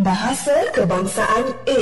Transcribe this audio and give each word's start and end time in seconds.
Bahasa 0.00 0.56
Kebangsaan 0.72 1.44
A 1.68 1.80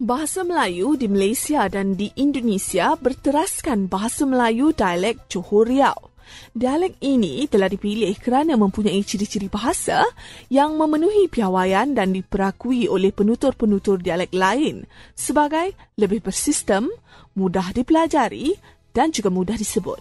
Bahasa 0.00 0.48
Melayu 0.48 0.96
di 0.96 1.12
Malaysia 1.12 1.68
dan 1.68 1.92
di 1.92 2.08
Indonesia 2.16 2.96
berteraskan 2.96 3.92
bahasa 3.92 4.24
Melayu 4.24 4.72
dialek 4.72 5.28
Johor 5.28 5.68
Riau. 5.68 6.08
Dialek 6.56 6.96
ini 7.04 7.44
telah 7.44 7.68
dipilih 7.68 8.16
kerana 8.16 8.56
mempunyai 8.56 9.04
ciri-ciri 9.04 9.52
bahasa 9.52 10.08
yang 10.48 10.80
memenuhi 10.80 11.28
piawaian 11.28 11.92
dan 11.92 12.16
diperakui 12.16 12.88
oleh 12.88 13.12
penutur-penutur 13.12 14.00
dialek 14.00 14.32
lain 14.32 14.88
sebagai 15.12 15.76
lebih 16.00 16.24
bersistem, 16.24 16.88
mudah 17.36 17.76
dipelajari 17.76 18.79
dan 18.96 19.14
juga 19.14 19.30
mudah 19.30 19.56
disebut. 19.56 20.00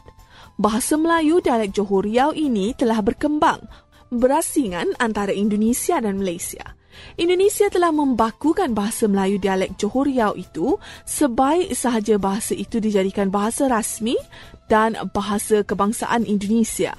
Bahasa 0.60 1.00
Melayu 1.00 1.40
dialek 1.40 1.72
Johor 1.72 2.04
Riau 2.04 2.36
ini 2.36 2.76
telah 2.76 3.00
berkembang 3.00 3.64
berasingan 4.12 4.92
antara 5.00 5.32
Indonesia 5.32 6.02
dan 6.02 6.20
Malaysia. 6.20 6.76
Indonesia 7.16 7.72
telah 7.72 7.96
membakukan 7.96 8.76
bahasa 8.76 9.08
Melayu 9.08 9.40
dialek 9.40 9.80
Johor 9.80 10.10
Riau 10.10 10.36
itu 10.36 10.76
sebaik 11.08 11.72
sahaja 11.72 12.20
bahasa 12.20 12.52
itu 12.58 12.84
dijadikan 12.84 13.32
bahasa 13.32 13.72
rasmi 13.72 14.20
dan 14.68 15.00
bahasa 15.16 15.64
kebangsaan 15.64 16.28
Indonesia. 16.28 16.96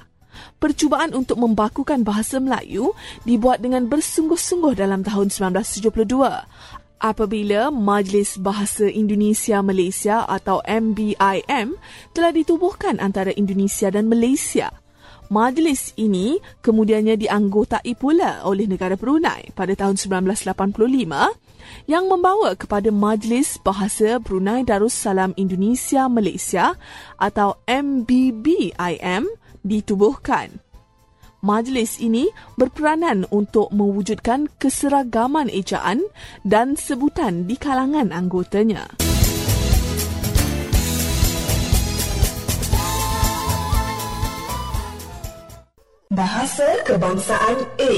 Percubaan 0.57 1.11
untuk 1.11 1.37
membakukan 1.43 2.07
bahasa 2.07 2.39
Melayu 2.39 2.95
dibuat 3.27 3.61
dengan 3.61 3.85
bersungguh-sungguh 3.91 4.79
dalam 4.79 5.03
tahun 5.03 5.27
1972 5.27 6.80
apabila 7.01 7.73
Majlis 7.73 8.37
Bahasa 8.37 8.85
Indonesia 8.85 9.59
Malaysia 9.65 10.23
atau 10.29 10.61
MBIM 10.63 11.75
telah 12.13 12.31
ditubuhkan 12.31 13.01
antara 13.01 13.33
Indonesia 13.33 13.89
dan 13.89 14.07
Malaysia. 14.07 14.69
Majlis 15.31 15.95
ini 15.95 16.43
kemudiannya 16.61 17.15
dianggotai 17.15 17.95
pula 17.95 18.43
oleh 18.43 18.67
negara 18.67 18.99
Brunei 18.99 19.49
pada 19.55 19.73
tahun 19.73 19.95
1985 19.95 21.87
yang 21.87 22.05
membawa 22.11 22.51
kepada 22.53 22.91
Majlis 22.91 23.57
Bahasa 23.63 24.19
Brunei 24.19 24.67
Darussalam 24.67 25.31
Indonesia 25.39 26.11
Malaysia 26.11 26.75
atau 27.15 27.55
MBBIM 27.63 29.23
ditubuhkan. 29.63 30.70
Majlis 31.41 31.97
ini 31.97 32.29
berperanan 32.53 33.25
untuk 33.33 33.73
mewujudkan 33.73 34.45
keseragaman 34.61 35.49
ejaan 35.49 36.05
dan 36.45 36.77
sebutan 36.77 37.49
di 37.49 37.57
kalangan 37.57 38.13
anggotanya. 38.13 38.85
Bahasa 46.13 46.67
Kebangsaan 46.85 47.57
A 47.81 47.93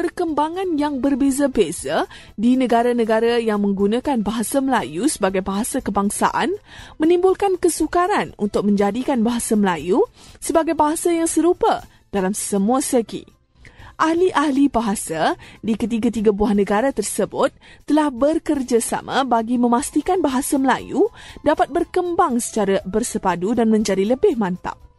Perkembangan 0.00 0.80
yang 0.80 1.04
berbeza-beza 1.04 2.08
di 2.32 2.56
negara-negara 2.56 3.36
yang 3.36 3.60
menggunakan 3.60 4.24
bahasa 4.24 4.64
Melayu 4.64 5.04
sebagai 5.12 5.44
bahasa 5.44 5.84
kebangsaan 5.84 6.56
menimbulkan 6.96 7.60
kesukaran 7.60 8.32
untuk 8.40 8.64
menjadikan 8.64 9.20
bahasa 9.20 9.60
Melayu 9.60 10.00
sebagai 10.40 10.72
bahasa 10.72 11.12
yang 11.12 11.28
serupa 11.28 11.84
dalam 12.08 12.32
semua 12.32 12.80
segi 12.80 13.28
ahli-ahli 14.00 14.72
bahasa 14.72 15.36
di 15.60 15.76
ketiga-tiga 15.76 16.32
buah 16.32 16.56
negara 16.56 16.96
tersebut 16.96 17.52
telah 17.84 18.08
bekerjasama 18.08 19.28
bagi 19.28 19.60
memastikan 19.60 20.24
bahasa 20.24 20.56
Melayu 20.56 21.12
dapat 21.44 21.68
berkembang 21.68 22.40
secara 22.40 22.80
bersepadu 22.88 23.52
dan 23.52 23.68
menjadi 23.68 24.08
lebih 24.08 24.40
mantap. 24.40 24.89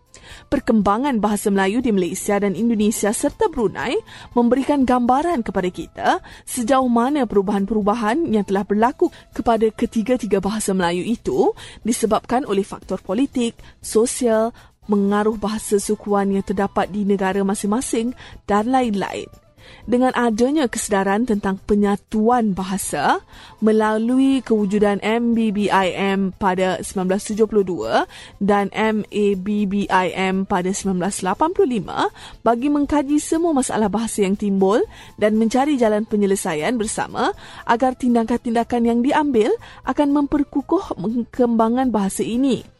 Perkembangan 0.48 1.18
bahasa 1.18 1.50
Melayu 1.50 1.82
di 1.82 1.90
Malaysia 1.90 2.38
dan 2.38 2.54
Indonesia 2.54 3.10
serta 3.16 3.50
Brunei 3.50 3.98
memberikan 4.38 4.86
gambaran 4.86 5.42
kepada 5.42 5.70
kita 5.72 6.10
sejauh 6.46 6.88
mana 6.92 7.26
perubahan-perubahan 7.26 8.30
yang 8.30 8.46
telah 8.46 8.68
berlaku 8.68 9.10
kepada 9.34 9.68
ketiga-tiga 9.74 10.38
bahasa 10.38 10.76
Melayu 10.78 11.02
itu 11.02 11.56
disebabkan 11.82 12.46
oleh 12.46 12.62
faktor 12.62 13.02
politik, 13.02 13.58
sosial, 13.82 14.54
mengaruh 14.92 15.40
bahasa 15.40 15.80
sukuan 15.80 16.36
yang 16.36 16.44
terdapat 16.44 16.92
di 16.92 17.08
negara 17.08 17.40
masing-masing 17.48 18.12
dan 18.44 18.68
lain-lain. 18.68 19.41
Dengan 19.86 20.14
adanya 20.14 20.70
kesedaran 20.70 21.26
tentang 21.26 21.58
penyatuan 21.66 22.54
bahasa 22.56 23.20
melalui 23.60 24.40
kewujudan 24.46 25.02
MBBIM 25.02 26.38
pada 26.38 26.80
1972 26.80 28.08
dan 28.40 28.70
MABBIM 28.72 30.48
pada 30.48 30.72
1985 30.72 32.46
bagi 32.46 32.68
mengkaji 32.72 33.18
semua 33.20 33.52
masalah 33.52 33.92
bahasa 33.92 34.24
yang 34.24 34.40
timbul 34.40 34.80
dan 35.20 35.36
mencari 35.36 35.76
jalan 35.76 36.08
penyelesaian 36.08 36.78
bersama 36.80 37.36
agar 37.68 37.94
tindakan-tindakan 38.00 38.82
yang 38.88 39.00
diambil 39.04 39.52
akan 39.84 40.08
memperkukuh 40.16 40.96
kembangan 41.34 41.92
bahasa 41.92 42.24
ini. 42.24 42.71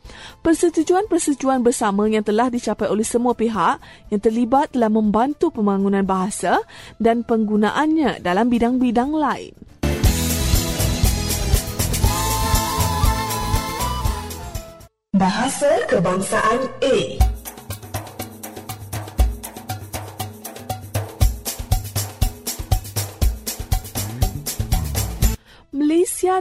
Persetujuan-persetujuan 0.42 1.62
bersama 1.62 2.08
yang 2.08 2.26
telah 2.26 2.48
dicapai 2.48 2.88
oleh 2.88 3.06
semua 3.06 3.38
pihak 3.38 3.78
yang 4.10 4.22
terlibat 4.22 4.74
telah 4.74 4.90
membantu 4.90 5.52
pembangunan 5.52 6.06
bahasa 6.06 6.62
dan 6.98 7.22
penggunaannya 7.26 8.24
dalam 8.24 8.48
bidang-bidang 8.50 9.12
lain. 9.14 9.54
Bahasa 15.12 15.70
Kebangsaan 15.92 16.62
A 16.82 16.96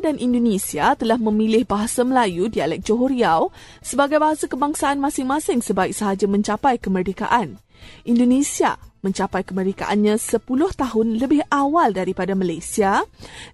dan 0.01 0.17
Indonesia 0.17 0.97
telah 0.97 1.21
memilih 1.21 1.69
bahasa 1.69 2.03
Melayu 2.03 2.49
dialek 2.49 2.83
Johor 2.83 3.13
Riau 3.13 3.53
sebagai 3.85 4.17
bahasa 4.17 4.49
kebangsaan 4.49 4.99
masing-masing 4.99 5.61
sebaik 5.61 5.93
sahaja 5.93 6.25
mencapai 6.25 6.81
kemerdekaan. 6.81 7.61
Indonesia 8.05 8.77
mencapai 9.01 9.45
kemerdekaannya 9.45 10.21
10 10.21 10.45
tahun 10.77 11.07
lebih 11.17 11.45
awal 11.49 11.97
daripada 11.97 12.37
Malaysia 12.37 13.01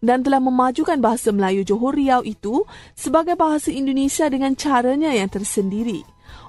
dan 0.03 0.27
telah 0.27 0.43
memajukan 0.43 0.99
bahasa 0.99 1.31
Melayu 1.31 1.63
Johor 1.63 1.95
Riau 1.95 2.23
itu 2.27 2.67
sebagai 2.99 3.39
bahasa 3.39 3.71
Indonesia 3.71 4.27
dengan 4.27 4.59
caranya 4.59 5.15
yang 5.15 5.31
tersendiri. 5.31 6.03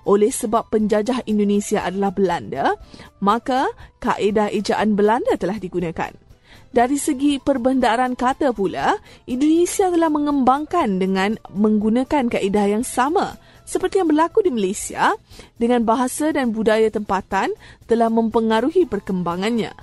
Oleh 0.08 0.32
sebab 0.32 0.72
penjajah 0.72 1.28
Indonesia 1.30 1.84
adalah 1.84 2.10
Belanda, 2.16 2.74
maka 3.22 3.70
kaedah 4.02 4.50
ejaan 4.50 4.98
Belanda 4.98 5.36
telah 5.38 5.60
digunakan. 5.62 6.27
Dari 6.72 7.00
segi 7.00 7.42
perbendaharaan 7.42 8.14
kata 8.14 8.54
pula, 8.54 9.00
Indonesia 9.26 9.90
telah 9.90 10.12
mengembangkan 10.12 11.02
dengan 11.02 11.34
menggunakan 11.50 12.30
kaedah 12.30 12.66
yang 12.70 12.86
sama 12.86 13.40
seperti 13.68 14.00
yang 14.00 14.08
berlaku 14.08 14.46
di 14.48 14.52
Malaysia 14.54 15.18
dengan 15.60 15.84
bahasa 15.84 16.32
dan 16.32 16.56
budaya 16.56 16.88
tempatan 16.88 17.52
telah 17.84 18.08
mempengaruhi 18.08 18.88
perkembangannya. 18.88 19.76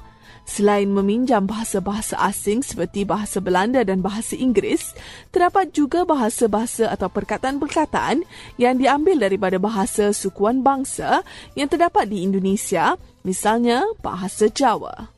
Selain 0.44 0.84
meminjam 0.84 1.48
bahasa-bahasa 1.48 2.20
asing 2.20 2.60
seperti 2.60 3.08
bahasa 3.08 3.41
Belanda 3.41 3.80
dan 3.80 4.04
bahasa 4.04 4.36
Inggeris, 4.36 4.92
terdapat 5.32 5.72
juga 5.72 6.04
bahasa-bahasa 6.04 6.92
atau 6.92 7.08
perkataan-perkataan 7.08 8.28
yang 8.60 8.76
diambil 8.76 9.24
daripada 9.24 9.56
bahasa 9.56 10.12
sukuan 10.12 10.60
bangsa 10.60 11.24
yang 11.56 11.72
terdapat 11.72 12.12
di 12.12 12.28
Indonesia, 12.28 13.00
misalnya 13.24 13.88
bahasa 14.04 14.52
Jawa. 14.52 15.08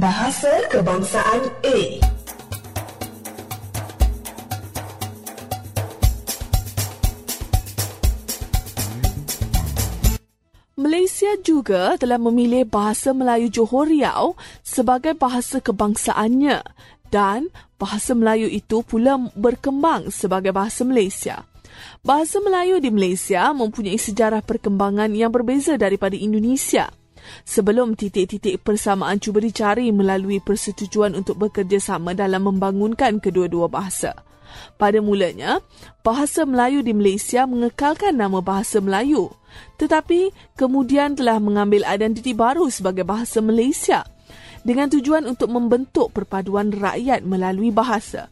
Bahasa 0.00 0.48
Kebangsaan 0.72 1.44
A 1.60 1.78
Malaysia 10.80 11.36
juga 11.44 12.00
telah 12.00 12.16
memilih 12.16 12.64
bahasa 12.64 13.12
Melayu 13.12 13.52
Johor 13.52 13.92
Riau 13.92 14.40
sebagai 14.64 15.12
bahasa 15.12 15.60
kebangsaannya 15.60 16.64
dan 17.12 17.52
bahasa 17.76 18.16
Melayu 18.16 18.48
itu 18.48 18.80
pula 18.80 19.20
berkembang 19.36 20.08
sebagai 20.08 20.56
bahasa 20.56 20.80
Malaysia. 20.80 21.44
Bahasa 22.00 22.40
Melayu 22.40 22.80
di 22.80 22.88
Malaysia 22.88 23.52
mempunyai 23.52 24.00
sejarah 24.00 24.40
perkembangan 24.40 25.12
yang 25.12 25.28
berbeza 25.28 25.76
daripada 25.76 26.16
Indonesia– 26.16 26.88
sebelum 27.44 27.96
titik-titik 27.98 28.62
persamaan 28.62 29.18
cuba 29.18 29.40
dicari 29.42 29.90
melalui 29.90 30.38
persetujuan 30.42 31.16
untuk 31.16 31.36
bekerjasama 31.48 32.16
dalam 32.16 32.46
membangunkan 32.46 33.18
kedua-dua 33.22 33.70
bahasa. 33.70 34.14
Pada 34.76 34.98
mulanya, 34.98 35.62
bahasa 36.02 36.42
Melayu 36.42 36.82
di 36.82 36.90
Malaysia 36.90 37.46
mengekalkan 37.46 38.18
nama 38.18 38.42
bahasa 38.42 38.82
Melayu. 38.82 39.30
Tetapi 39.78 40.34
kemudian 40.58 41.14
telah 41.14 41.38
mengambil 41.38 41.86
identiti 41.86 42.34
baru 42.34 42.66
sebagai 42.70 43.06
bahasa 43.06 43.38
Malaysia 43.38 44.02
dengan 44.66 44.92
tujuan 44.92 45.24
untuk 45.26 45.48
membentuk 45.48 46.12
perpaduan 46.12 46.70
rakyat 46.70 47.24
melalui 47.24 47.72
bahasa 47.72 48.28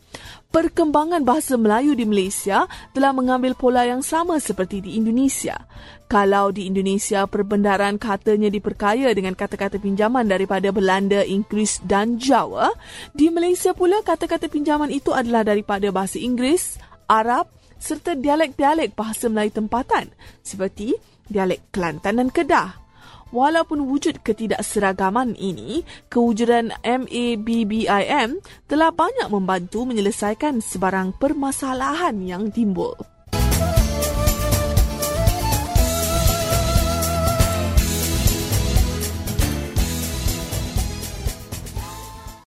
perkembangan 0.49 1.29
bahasa 1.29 1.61
Melayu 1.61 1.93
di 1.93 2.09
Malaysia 2.09 2.65
telah 2.97 3.13
mengambil 3.13 3.53
pola 3.53 3.85
yang 3.85 4.01
sama 4.01 4.41
seperti 4.41 4.81
di 4.81 4.97
Indonesia. 4.97 5.69
Kalau 6.09 6.49
di 6.49 6.65
Indonesia 6.65 7.29
perbendaharaan 7.29 8.01
katanya 8.01 8.49
diperkaya 8.49 9.13
dengan 9.13 9.37
kata-kata 9.37 9.77
pinjaman 9.77 10.25
daripada 10.25 10.73
Belanda, 10.73 11.21
Inggeris 11.21 11.85
dan 11.85 12.17
Jawa, 12.17 12.73
di 13.13 13.29
Malaysia 13.29 13.77
pula 13.77 14.01
kata-kata 14.01 14.49
pinjaman 14.49 14.89
itu 14.89 15.13
adalah 15.13 15.45
daripada 15.45 15.93
bahasa 15.93 16.17
Inggeris, 16.17 16.81
Arab 17.05 17.53
serta 17.77 18.17
dialek-dialek 18.17 18.97
bahasa 18.97 19.29
Melayu 19.29 19.53
tempatan 19.55 20.11
seperti 20.41 20.97
dialek 21.29 21.69
Kelantan 21.71 22.25
dan 22.25 22.29
Kedah. 22.33 22.88
Walaupun 23.33 23.89
wujud 23.89 24.21
ketidakseragaman 24.21 25.33
ini, 25.41 25.85
kewujudan 26.13 26.77
MABBIM 26.85 28.41
telah 28.69 28.91
banyak 28.93 29.29
membantu 29.33 29.89
menyelesaikan 29.89 30.61
sebarang 30.61 31.17
permasalahan 31.17 32.21
yang 32.25 32.53
timbul. 32.53 32.97